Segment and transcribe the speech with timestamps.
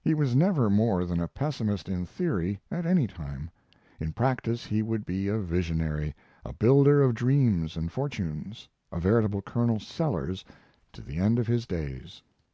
[0.00, 3.50] He was never more than a pessimist in theory at any time.
[4.00, 6.14] In practice he would be a visionary;
[6.46, 10.46] a builder of dreams and fortunes, a veritable Colonel Sellers
[10.94, 12.22] to the end of his days.